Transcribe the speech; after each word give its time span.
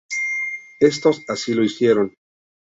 Estos 0.79 1.23
así 1.27 1.53
lo 1.53 1.63
hicieron. 1.63 2.15